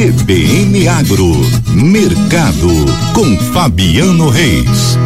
CBN 0.00 0.88
Agro, 0.88 1.30
Mercado, 1.74 2.70
com 3.12 3.36
Fabiano 3.52 4.30
Reis. 4.30 4.96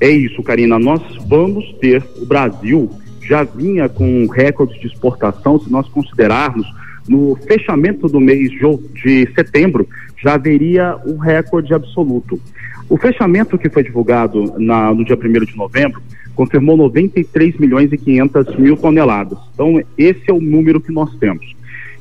É 0.00 0.10
isso, 0.10 0.42
Karina. 0.42 0.76
Nós 0.76 1.00
vamos 1.28 1.64
ter 1.80 2.02
o 2.20 2.26
Brasil 2.26 2.90
já 3.26 3.44
vinha 3.44 3.88
com 3.88 4.26
recorde 4.26 4.78
de 4.80 4.86
exportação, 4.86 5.60
se 5.60 5.70
nós 5.70 5.88
considerarmos 5.88 6.66
no 7.08 7.36
fechamento 7.46 8.08
do 8.08 8.20
mês 8.20 8.50
de 8.50 9.28
setembro, 9.34 9.86
já 10.22 10.34
haveria 10.34 10.96
um 11.06 11.16
recorde 11.16 11.74
absoluto. 11.74 12.40
O 12.88 12.96
fechamento 12.96 13.58
que 13.58 13.68
foi 13.68 13.82
divulgado 13.82 14.54
na, 14.58 14.92
no 14.92 15.04
dia 15.04 15.16
1 15.16 15.44
de 15.44 15.56
novembro 15.56 16.02
confirmou 16.34 16.76
93 16.76 17.56
milhões 17.58 17.92
e 17.92 17.98
500 17.98 18.56
mil 18.56 18.76
toneladas. 18.76 19.38
Então, 19.54 19.80
esse 19.96 20.22
é 20.28 20.32
o 20.32 20.40
número 20.40 20.80
que 20.80 20.92
nós 20.92 21.14
temos. 21.16 21.54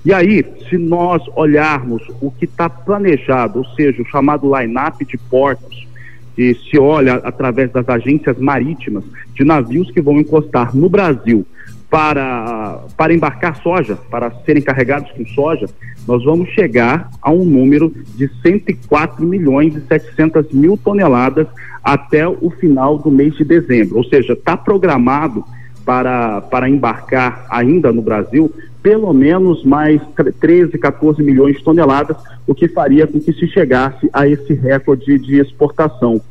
E 0.05 0.13
aí, 0.13 0.43
se 0.69 0.77
nós 0.77 1.21
olharmos 1.35 2.03
o 2.19 2.29
que 2.31 2.45
está 2.45 2.69
planejado, 2.69 3.59
ou 3.59 3.65
seja, 3.75 4.01
o 4.01 4.05
chamado 4.05 4.51
line-up 4.57 5.05
de 5.05 5.17
portos, 5.17 5.87
que 6.35 6.53
se 6.69 6.77
olha 6.79 7.15
através 7.15 7.71
das 7.71 7.87
agências 7.87 8.37
marítimas 8.37 9.03
de 9.33 9.43
navios 9.43 9.91
que 9.91 10.01
vão 10.01 10.19
encostar 10.19 10.75
no 10.75 10.89
Brasil 10.89 11.45
para, 11.89 12.79
para 12.97 13.13
embarcar 13.13 13.55
soja, 13.61 13.95
para 14.09 14.31
serem 14.45 14.63
carregados 14.63 15.11
com 15.11 15.25
soja, 15.27 15.67
nós 16.07 16.23
vamos 16.23 16.49
chegar 16.49 17.09
a 17.21 17.31
um 17.31 17.45
número 17.45 17.93
de 18.15 18.27
104 18.41 19.23
milhões 19.25 19.75
e 19.75 19.81
700 19.81 20.51
mil 20.51 20.75
toneladas 20.75 21.47
até 21.83 22.27
o 22.27 22.49
final 22.59 22.97
do 22.97 23.11
mês 23.11 23.35
de 23.35 23.43
dezembro. 23.43 23.97
Ou 23.97 24.03
seja, 24.05 24.33
está 24.33 24.57
programado 24.57 25.45
para, 25.85 26.41
para 26.41 26.67
embarcar 26.67 27.45
ainda 27.49 27.91
no 27.91 28.01
Brasil 28.01 28.51
pelo 28.83 29.13
menos 29.13 29.63
mais 29.63 30.01
13, 30.41 30.77
14 30.77 31.23
milhões 31.23 31.55
de 31.57 31.63
toneladas, 31.63 32.17
o 32.45 32.53
que 32.53 32.67
faria 32.67 33.07
com 33.07 33.19
que 33.19 33.31
se 33.31 33.47
chegasse 33.47 34.09
a 34.11 34.27
esse 34.27 34.53
recorde 34.53 35.17
de 35.17 35.39
exportação. 35.39 36.21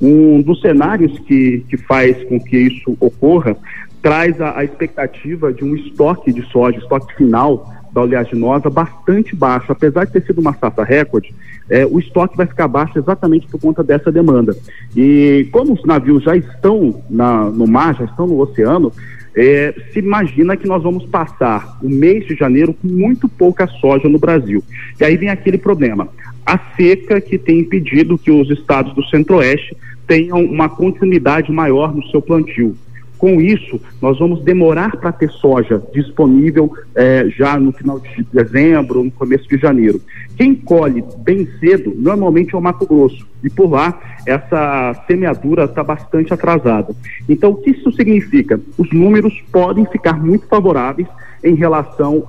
Um 0.00 0.40
dos 0.40 0.60
cenários 0.62 1.18
que, 1.20 1.64
que 1.68 1.76
faz 1.76 2.16
com 2.24 2.40
que 2.40 2.56
isso 2.56 2.96
ocorra 2.98 3.54
traz 4.00 4.40
a, 4.40 4.58
a 4.58 4.64
expectativa 4.64 5.52
de 5.52 5.64
um 5.64 5.76
estoque 5.76 6.32
de 6.32 6.42
soja, 6.50 6.78
estoque 6.78 7.14
final 7.14 7.74
da 7.92 8.02
oleaginosa 8.02 8.70
bastante 8.70 9.34
baixo, 9.34 9.72
apesar 9.72 10.04
de 10.04 10.12
ter 10.12 10.24
sido 10.24 10.40
uma 10.40 10.54
safra 10.54 10.84
recorde, 10.84 11.34
é, 11.68 11.84
o 11.84 11.98
estoque 11.98 12.36
vai 12.36 12.46
ficar 12.46 12.68
baixo 12.68 12.98
exatamente 12.98 13.46
por 13.48 13.60
conta 13.60 13.82
dessa 13.82 14.10
demanda. 14.10 14.56
E 14.96 15.48
como 15.52 15.74
os 15.74 15.84
navios 15.84 16.22
já 16.22 16.36
estão 16.36 17.02
na, 17.10 17.44
no 17.44 17.66
mar, 17.66 17.94
já 17.96 18.04
estão 18.04 18.26
no 18.26 18.40
oceano, 18.40 18.92
é, 19.38 19.72
se 19.92 20.00
imagina 20.00 20.56
que 20.56 20.66
nós 20.66 20.82
vamos 20.82 21.06
passar 21.06 21.78
o 21.80 21.88
mês 21.88 22.26
de 22.26 22.34
janeiro 22.34 22.74
com 22.74 22.88
muito 22.88 23.28
pouca 23.28 23.68
soja 23.68 24.08
no 24.08 24.18
Brasil. 24.18 24.64
E 25.00 25.04
aí 25.04 25.16
vem 25.16 25.28
aquele 25.28 25.56
problema: 25.56 26.08
a 26.44 26.58
seca 26.76 27.20
que 27.20 27.38
tem 27.38 27.60
impedido 27.60 28.18
que 28.18 28.32
os 28.32 28.50
estados 28.50 28.92
do 28.94 29.04
Centro-Oeste 29.06 29.76
tenham 30.08 30.42
uma 30.44 30.68
continuidade 30.68 31.52
maior 31.52 31.94
no 31.94 32.04
seu 32.08 32.20
plantio. 32.20 32.74
Com 33.18 33.40
isso, 33.40 33.80
nós 34.00 34.18
vamos 34.18 34.44
demorar 34.44 34.96
para 34.96 35.10
ter 35.10 35.28
soja 35.30 35.82
disponível 35.92 36.72
eh, 36.94 37.26
já 37.36 37.58
no 37.58 37.72
final 37.72 37.98
de 37.98 38.24
dezembro, 38.32 39.02
no 39.02 39.10
começo 39.10 39.48
de 39.48 39.58
janeiro. 39.58 40.00
Quem 40.36 40.54
colhe 40.54 41.04
bem 41.18 41.48
cedo, 41.58 41.92
normalmente 41.96 42.54
é 42.54 42.58
o 42.58 42.60
Mato 42.60 42.86
Grosso. 42.86 43.26
E 43.42 43.50
por 43.50 43.70
lá, 43.70 44.00
essa 44.24 45.04
semeadura 45.06 45.64
está 45.64 45.82
bastante 45.82 46.32
atrasada. 46.32 46.94
Então, 47.28 47.50
o 47.50 47.56
que 47.56 47.70
isso 47.70 47.90
significa? 47.92 48.60
Os 48.76 48.90
números 48.92 49.34
podem 49.50 49.84
ficar 49.86 50.22
muito 50.22 50.46
favoráveis 50.46 51.08
em 51.42 51.54
relação 51.54 52.24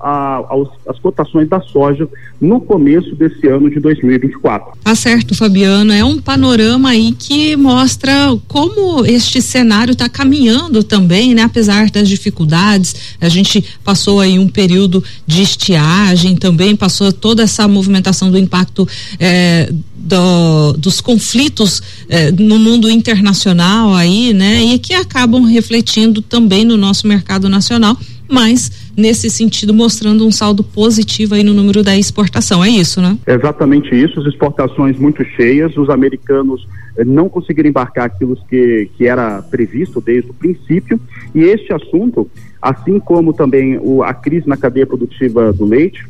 às 0.88 1.00
cotações 1.00 1.48
da 1.48 1.62
soja 1.62 2.08
no 2.40 2.62
começo 2.62 3.16
desse 3.16 3.48
ano 3.48 3.70
de 3.70 3.80
2024. 3.80 4.74
Tá 4.84 4.96
certo, 4.96 5.36
Fabiano. 5.36 5.92
É 5.92 6.04
um 6.04 6.20
panorama 6.20 6.90
aí 6.90 7.12
que 7.12 7.56
mostra 7.56 8.12
como 8.48 9.06
este 9.06 9.42
cenário 9.42 9.92
está 9.92 10.08
caminhando 10.08 10.84
também, 10.84 11.34
né? 11.34 11.44
Apesar 11.44 11.90
das 11.90 12.08
dificuldades, 12.08 13.18
a 13.20 13.30
gente 13.30 13.64
passou 13.84 14.20
aí 14.20 14.40
um 14.40 14.48
período 14.48 15.04
de 15.26 15.42
estiagem, 15.42 16.36
também 16.36 16.76
passou 16.76 17.12
toda 17.12 17.44
essa 17.44 17.68
movimentação 17.68 18.32
do 18.32 18.38
impacto 18.38 18.88
eh, 19.20 19.72
do, 20.00 20.74
dos 20.74 21.02
conflitos 21.02 21.82
eh, 22.08 22.32
no 22.32 22.58
mundo 22.58 22.90
internacional 22.90 23.94
aí, 23.94 24.34
né? 24.34 24.62
E 24.62 24.80
que 24.80 24.94
acabam 24.94 25.44
refletindo 25.44 26.22
também 26.22 26.64
no 26.64 26.78
nosso 26.78 27.08
mercado 27.08 27.50
nacional, 27.50 27.98
mas 28.28 28.90
nesse 28.96 29.30
sentido 29.30 29.74
mostrando 29.74 30.26
um 30.26 30.32
saldo 30.32 30.64
positivo 30.64 31.36
aí 31.36 31.44
no 31.44 31.54
número 31.54 31.84
da 31.84 31.98
exportação, 31.98 32.64
é 32.64 32.70
isso, 32.70 33.02
né? 33.02 33.18
Exatamente 33.28 33.94
isso, 33.94 34.20
as 34.20 34.26
exportações 34.28 34.98
muito 34.98 35.24
cheias, 35.36 35.76
os 35.76 35.90
americanos 35.90 36.68
eh, 36.98 37.04
não 37.04 37.28
conseguiram 37.28 37.70
embarcar 37.70 38.06
aquilo 38.06 38.38
que, 38.50 38.90
que 38.98 39.06
era 39.06 39.42
previsto 39.42 40.00
desde 40.00 40.30
o 40.30 40.34
princípio, 40.34 41.00
e 41.36 41.42
este 41.42 41.74
assunto, 41.74 42.30
assim 42.62 43.00
como 43.00 43.34
também 43.34 43.78
o, 43.82 44.02
a 44.04 44.14
crise 44.14 44.48
na 44.48 44.58
cadeia 44.58 44.88
produtiva 44.88 45.52
do 45.52 45.66
leite, 45.66 46.06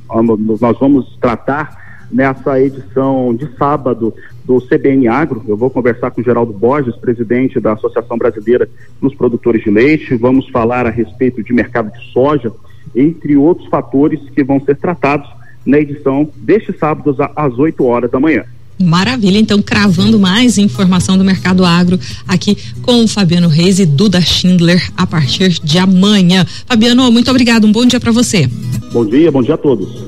nós 0.59 0.77
vamos 0.79 1.17
tratar 1.19 1.88
nessa 2.11 2.59
edição 2.59 3.35
de 3.35 3.47
sábado 3.57 4.13
do 4.43 4.59
CBN 4.59 5.07
Agro. 5.07 5.43
Eu 5.47 5.55
vou 5.55 5.69
conversar 5.69 6.11
com 6.11 6.23
Geraldo 6.23 6.53
Borges, 6.53 6.95
presidente 6.95 7.59
da 7.59 7.73
Associação 7.73 8.17
Brasileira 8.17 8.69
dos 9.01 9.13
Produtores 9.13 9.63
de 9.63 9.69
Leite. 9.69 10.15
Vamos 10.15 10.49
falar 10.49 10.85
a 10.85 10.89
respeito 10.89 11.43
de 11.43 11.53
mercado 11.53 11.91
de 11.91 12.11
soja, 12.11 12.51
entre 12.95 13.37
outros 13.37 13.67
fatores 13.69 14.19
que 14.29 14.43
vão 14.43 14.59
ser 14.59 14.77
tratados 14.77 15.29
na 15.65 15.79
edição 15.79 16.27
deste 16.35 16.75
sábado 16.77 17.15
às 17.35 17.57
8 17.57 17.83
horas 17.85 18.09
da 18.09 18.19
manhã. 18.19 18.43
Maravilha, 18.81 19.37
então 19.37 19.61
cravando 19.61 20.17
mais 20.17 20.57
informação 20.57 21.17
do 21.17 21.23
mercado 21.23 21.65
agro 21.65 21.99
aqui 22.25 22.57
com 22.81 23.03
o 23.03 23.07
Fabiano 23.09 23.49
Reis 23.49 23.77
e 23.77 23.85
Duda 23.85 24.21
Schindler 24.21 24.81
a 24.95 25.05
partir 25.05 25.49
de 25.61 25.77
amanhã. 25.77 26.45
Fabiano, 26.65 27.11
muito 27.11 27.29
obrigado, 27.29 27.67
um 27.67 27.71
bom 27.73 27.85
dia 27.85 27.99
para 27.99 28.11
você. 28.11 28.49
Bom 28.93 29.05
dia, 29.05 29.29
bom 29.31 29.43
dia 29.43 29.55
a 29.55 29.57
todos. 29.57 30.07